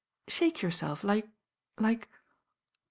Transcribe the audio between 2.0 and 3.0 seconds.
Jit^n.